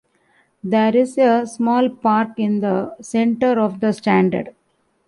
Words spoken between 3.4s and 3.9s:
of